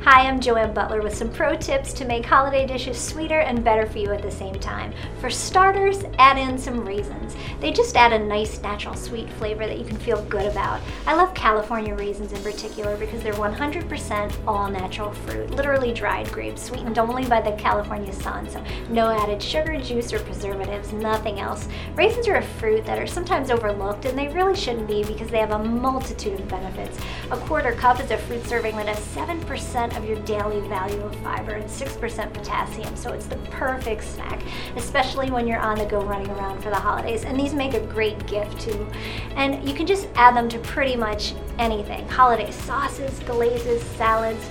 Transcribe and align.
Hi, 0.00 0.26
I'm 0.26 0.40
Joanne 0.40 0.74
Butler 0.74 1.00
with 1.00 1.14
some 1.14 1.30
pro 1.30 1.54
tips 1.54 1.92
to 1.92 2.04
make 2.04 2.24
holiday 2.24 2.66
dishes 2.66 2.98
sweeter 2.98 3.38
and 3.38 3.62
better 3.62 3.86
for 3.86 3.98
you 3.98 4.10
at 4.10 4.20
the 4.22 4.30
same 4.32 4.56
time. 4.56 4.92
For 5.20 5.30
starters, 5.30 6.02
add 6.18 6.38
in 6.38 6.58
some 6.58 6.84
raisins. 6.84 7.36
They 7.60 7.70
just 7.70 7.94
add 7.94 8.12
a 8.12 8.18
nice 8.18 8.60
natural 8.62 8.96
sweet 8.96 9.30
flavor 9.34 9.64
that 9.64 9.78
you 9.78 9.84
can 9.84 9.98
feel 9.98 10.24
good 10.24 10.46
about. 10.46 10.80
I 11.06 11.14
love 11.14 11.32
California 11.34 11.94
raisins 11.94 12.32
in 12.32 12.42
particular 12.42 12.96
because 12.96 13.22
they're 13.22 13.32
100% 13.34 14.32
all 14.44 14.68
natural 14.68 15.12
fruit, 15.12 15.50
literally 15.50 15.92
dried 15.92 16.32
grapes, 16.32 16.62
sweetened 16.62 16.98
only 16.98 17.26
by 17.26 17.40
the 17.40 17.52
California 17.52 18.12
sun, 18.12 18.50
so 18.50 18.64
no 18.90 19.08
added 19.08 19.40
sugar, 19.40 19.80
juice, 19.80 20.12
or 20.12 20.18
preservatives, 20.18 20.92
nothing 20.92 21.38
else. 21.38 21.68
Raisins 21.94 22.26
are 22.26 22.36
a 22.36 22.42
fruit 22.42 22.84
that 22.86 22.98
are 22.98 23.06
sometimes 23.06 23.52
overlooked 23.52 24.04
and 24.04 24.18
they 24.18 24.28
really 24.28 24.56
shouldn't 24.56 24.88
be 24.88 25.04
because 25.04 25.28
they 25.28 25.38
have 25.38 25.52
a 25.52 25.62
multitude 25.62 26.40
of 26.40 26.48
benefits. 26.48 26.98
A 27.30 27.36
quarter 27.36 27.72
cup 27.72 28.00
is 28.00 28.10
a 28.10 28.18
fruit 28.18 28.44
serving 28.46 28.74
that 28.76 28.88
has 28.88 28.98
7% 29.14 29.91
of 29.96 30.04
your 30.04 30.18
daily 30.20 30.60
value 30.68 31.00
of 31.00 31.14
fiber 31.16 31.52
and 31.52 31.64
6% 31.64 32.32
potassium. 32.32 32.96
So 32.96 33.12
it's 33.12 33.26
the 33.26 33.36
perfect 33.50 34.04
snack, 34.04 34.42
especially 34.76 35.30
when 35.30 35.46
you're 35.46 35.58
on 35.58 35.78
the 35.78 35.86
go 35.86 36.02
running 36.02 36.30
around 36.30 36.62
for 36.62 36.70
the 36.70 36.76
holidays. 36.76 37.24
And 37.24 37.38
these 37.38 37.54
make 37.54 37.74
a 37.74 37.80
great 37.80 38.26
gift 38.26 38.60
too. 38.60 38.86
And 39.36 39.66
you 39.68 39.74
can 39.74 39.86
just 39.86 40.08
add 40.14 40.36
them 40.36 40.48
to 40.48 40.58
pretty 40.58 40.96
much 40.96 41.34
anything 41.58 42.08
holiday 42.08 42.50
sauces, 42.50 43.18
glazes, 43.20 43.82
salads, 43.82 44.48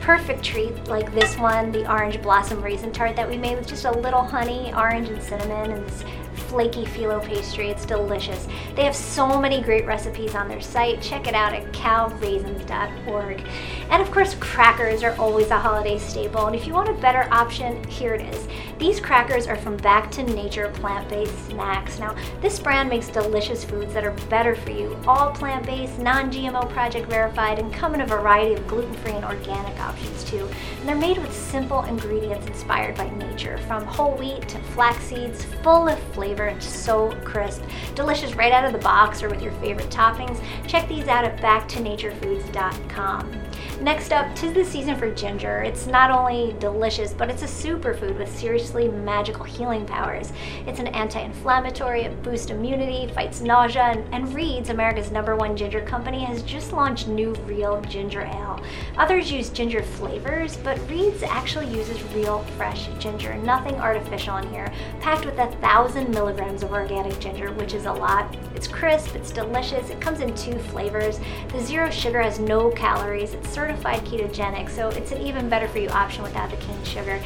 perfect 0.00 0.42
treat 0.42 0.88
like 0.88 1.14
this 1.14 1.38
one, 1.38 1.70
the 1.70 1.90
orange 1.90 2.20
blossom 2.22 2.60
raisin 2.60 2.92
tart 2.92 3.14
that 3.14 3.28
we 3.28 3.36
made 3.36 3.56
with 3.56 3.68
just 3.68 3.84
a 3.84 3.90
little 3.90 4.22
honey, 4.22 4.72
orange, 4.74 5.08
and 5.08 5.22
cinnamon, 5.22 5.70
and 5.70 5.86
this 5.86 6.04
flaky 6.52 6.84
phyllo 6.84 7.24
pastry. 7.24 7.70
It's 7.70 7.86
delicious. 7.86 8.46
They 8.76 8.84
have 8.84 8.94
so 8.94 9.40
many 9.40 9.62
great 9.62 9.86
recipes 9.86 10.34
on 10.34 10.48
their 10.48 10.60
site. 10.60 11.00
Check 11.00 11.26
it 11.26 11.34
out 11.34 11.54
at 11.54 11.72
calraisins.org. 11.72 13.42
And 13.88 14.02
of 14.02 14.10
course, 14.10 14.34
crackers 14.34 15.02
are 15.02 15.16
always 15.16 15.48
a 15.48 15.58
holiday 15.58 15.98
staple. 15.98 16.46
And 16.46 16.54
if 16.54 16.66
you 16.66 16.74
want 16.74 16.90
a 16.90 17.00
better 17.00 17.26
option, 17.32 17.82
here 17.84 18.12
it 18.12 18.20
is. 18.34 18.46
These 18.78 19.00
crackers 19.00 19.46
are 19.46 19.56
from 19.56 19.78
Back 19.78 20.10
to 20.10 20.22
Nature 20.22 20.68
plant 20.74 21.08
based 21.08 21.46
snacks. 21.46 21.98
Now, 21.98 22.14
this 22.42 22.58
brand 22.58 22.90
makes 22.90 23.08
delicious 23.08 23.64
foods 23.64 23.94
that 23.94 24.04
are 24.04 24.14
better 24.28 24.54
for 24.54 24.72
you, 24.72 24.98
all 25.06 25.30
plant 25.30 25.64
based, 25.64 25.98
non 26.00 26.30
GMO 26.30 26.68
project 26.68 27.08
verified, 27.08 27.60
and 27.60 27.72
come 27.72 27.94
in 27.94 28.02
a 28.02 28.06
variety 28.06 28.54
of 28.54 28.66
gluten 28.66 28.92
free 28.94 29.12
and 29.12 29.24
organic 29.24 29.78
options 29.80 30.24
too. 30.24 30.46
And 30.80 30.88
they're 30.88 30.96
made 30.96 31.16
with 31.16 31.32
simple 31.32 31.82
ingredients 31.84 32.46
inspired 32.46 32.96
by 32.96 33.08
nature, 33.10 33.56
from 33.66 33.84
whole 33.84 34.16
wheat 34.16 34.48
to 34.48 34.58
flax 34.74 35.04
seeds, 35.04 35.44
full 35.62 35.88
of 35.88 35.98
flavor 36.12 36.41
so 36.60 37.12
crisp. 37.24 37.62
Delicious 37.94 38.34
right 38.34 38.52
out 38.52 38.64
of 38.64 38.72
the 38.72 38.78
box 38.78 39.22
or 39.22 39.28
with 39.28 39.42
your 39.42 39.52
favorite 39.52 39.90
toppings. 39.90 40.42
Check 40.66 40.88
these 40.88 41.06
out 41.08 41.24
at 41.24 41.36
backtonatureFoods.com. 41.38 43.51
Next 43.82 44.12
up, 44.12 44.32
tis 44.36 44.52
the 44.52 44.64
season 44.64 44.94
for 44.94 45.12
ginger. 45.12 45.64
It's 45.64 45.88
not 45.88 46.12
only 46.12 46.54
delicious, 46.60 47.12
but 47.12 47.28
it's 47.28 47.42
a 47.42 47.46
superfood 47.46 48.16
with 48.16 48.32
seriously 48.38 48.86
magical 48.86 49.44
healing 49.44 49.84
powers. 49.84 50.32
It's 50.68 50.78
an 50.78 50.86
anti-inflammatory, 50.86 52.02
it 52.02 52.22
boosts 52.22 52.52
immunity, 52.52 53.12
fights 53.12 53.40
nausea, 53.40 53.82
and, 53.82 54.14
and 54.14 54.32
Reed's, 54.32 54.70
America's 54.70 55.10
number 55.10 55.34
one 55.34 55.56
ginger 55.56 55.80
company, 55.80 56.22
has 56.22 56.44
just 56.44 56.72
launched 56.72 57.08
new 57.08 57.34
real 57.44 57.80
ginger 57.80 58.20
ale. 58.20 58.62
Others 58.98 59.32
use 59.32 59.50
ginger 59.50 59.82
flavors, 59.82 60.56
but 60.58 60.78
Reed's 60.88 61.24
actually 61.24 61.66
uses 61.66 62.00
real 62.14 62.44
fresh 62.56 62.86
ginger, 63.00 63.34
nothing 63.38 63.74
artificial 63.80 64.36
in 64.36 64.48
here, 64.50 64.72
packed 65.00 65.24
with 65.24 65.40
a 65.40 65.50
thousand 65.56 66.08
milligrams 66.10 66.62
of 66.62 66.70
organic 66.70 67.18
ginger, 67.18 67.50
which 67.54 67.74
is 67.74 67.86
a 67.86 67.92
lot. 67.92 68.32
It's 68.62 68.70
crisp, 68.70 69.16
it's 69.16 69.32
delicious, 69.32 69.90
it 69.90 70.00
comes 70.00 70.20
in 70.20 70.32
two 70.36 70.56
flavors. 70.56 71.18
The 71.48 71.60
zero 71.60 71.90
sugar 71.90 72.22
has 72.22 72.38
no 72.38 72.70
calories, 72.70 73.34
it's 73.34 73.48
certified 73.48 74.04
ketogenic, 74.04 74.70
so 74.70 74.88
it's 74.90 75.10
an 75.10 75.20
even 75.20 75.48
better 75.48 75.66
for 75.66 75.80
you 75.80 75.88
option 75.88 76.22
without 76.22 76.48
the 76.48 76.56
cane 76.58 76.84
sugar 76.84 77.20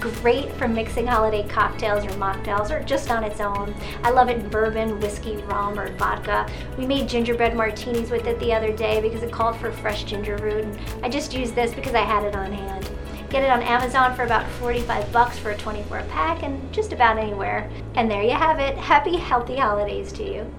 great 0.00 0.52
for 0.54 0.66
mixing 0.66 1.06
holiday 1.06 1.46
cocktails 1.46 2.04
or 2.04 2.10
mocktails 2.18 2.72
or 2.72 2.82
just 2.82 3.08
on 3.08 3.22
its 3.22 3.40
own. 3.40 3.72
I 4.02 4.10
love 4.10 4.28
it 4.28 4.38
in 4.38 4.48
bourbon, 4.48 4.98
whiskey, 4.98 5.36
rum, 5.36 5.78
or 5.78 5.92
vodka. 5.92 6.46
We 6.76 6.86
made 6.86 7.08
gingerbread 7.08 7.54
martinis 7.54 8.10
with 8.10 8.26
it 8.26 8.40
the 8.40 8.52
other 8.52 8.72
day 8.72 9.00
because 9.00 9.22
it 9.22 9.30
called 9.30 9.56
for 9.56 9.70
fresh 9.70 10.02
ginger 10.02 10.36
root, 10.38 10.64
and 10.64 10.78
I 11.04 11.08
just 11.08 11.32
used 11.32 11.54
this 11.54 11.72
because 11.72 11.94
I 11.94 12.00
had 12.00 12.24
it 12.24 12.34
on 12.34 12.52
hand. 12.52 12.90
Get 13.30 13.44
it 13.44 13.50
on 13.50 13.62
Amazon 13.62 14.14
for 14.16 14.24
about 14.24 14.46
45 14.58 15.10
bucks 15.12 15.38
for 15.38 15.52
a 15.52 15.56
24 15.56 16.02
pack 16.10 16.42
and 16.42 16.70
just 16.72 16.92
about 16.92 17.16
anywhere. 17.16 17.70
And 17.94 18.10
there 18.10 18.22
you 18.24 18.32
have 18.32 18.58
it. 18.58 18.76
Happy 18.76 19.16
healthy 19.16 19.56
holidays 19.56 20.12
to 20.14 20.24
you. 20.24 20.52